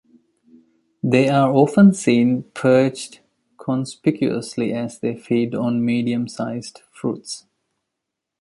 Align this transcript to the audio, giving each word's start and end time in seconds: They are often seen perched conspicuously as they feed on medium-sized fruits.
They 1.03 1.29
are 1.29 1.51
often 1.53 1.93
seen 1.93 2.45
perched 2.55 3.19
conspicuously 3.59 4.73
as 4.73 4.97
they 4.97 5.15
feed 5.15 5.53
on 5.53 5.85
medium-sized 5.85 6.81
fruits. 6.91 7.45